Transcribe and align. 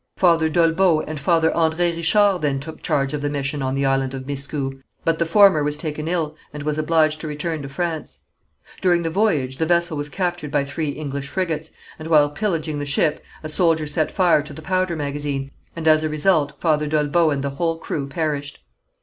Father 0.17 0.49
Dollebeau 0.49 1.01
and 1.01 1.19
Father 1.19 1.51
André 1.51 1.95
Richard 1.95 2.39
then 2.41 2.59
took 2.59 2.81
charge 2.81 3.13
of 3.13 3.21
the 3.21 3.29
mission 3.29 3.61
on 3.61 3.75
the 3.75 3.85
island 3.85 4.15
of 4.15 4.23
Miscou, 4.25 4.81
but 5.05 5.19
the 5.19 5.27
former 5.27 5.63
was 5.63 5.77
taken 5.77 6.07
ill 6.07 6.35
and 6.51 6.63
was 6.63 6.79
obliged 6.79 7.21
to 7.21 7.27
return 7.27 7.61
to 7.61 7.69
France. 7.69 8.21
During 8.81 9.03
the 9.03 9.11
voyage 9.11 9.57
the 9.57 9.67
vessel 9.67 9.95
was 9.95 10.09
captured 10.09 10.49
by 10.49 10.63
three 10.65 10.89
English 10.89 11.27
frigates, 11.27 11.69
and 11.99 12.07
while 12.07 12.31
pillaging 12.31 12.79
the 12.79 12.83
ship 12.87 13.23
a 13.43 13.47
soldier 13.49 13.85
set 13.85 14.09
fire 14.09 14.41
to 14.41 14.53
the 14.53 14.63
powder 14.63 14.95
magazine, 14.95 15.51
and 15.75 15.87
as 15.87 16.01
a 16.03 16.09
result 16.09 16.59
Father 16.59 16.87
Dollebeau 16.87 17.29
and 17.29 17.43
the 17.43 17.51
whole 17.51 17.77
crew 17.77 18.07
perished. 18.07 18.57